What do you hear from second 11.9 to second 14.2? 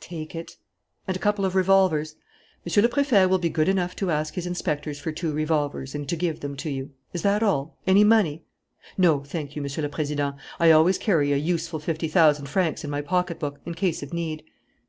thousand francs in my pocket book, in case of